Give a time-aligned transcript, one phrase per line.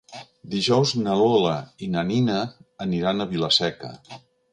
[0.51, 1.51] Dijous na Lola
[1.87, 2.37] i na Nina
[2.87, 3.93] aniran a Vila-seca.